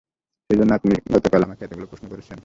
[0.49, 2.37] সেজন্য আপনি গতকাল আমাকে এতগুলো প্রশ্ন করেছেন?